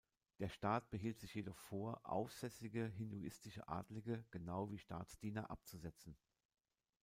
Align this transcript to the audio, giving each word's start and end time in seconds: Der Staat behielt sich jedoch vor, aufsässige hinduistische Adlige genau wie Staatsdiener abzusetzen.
Der 0.39 0.49
Staat 0.49 0.89
behielt 0.89 1.19
sich 1.19 1.35
jedoch 1.35 1.59
vor, 1.59 1.99
aufsässige 2.01 2.87
hinduistische 2.87 3.67
Adlige 3.69 4.25
genau 4.31 4.71
wie 4.71 4.79
Staatsdiener 4.79 5.51
abzusetzen. 5.51 6.17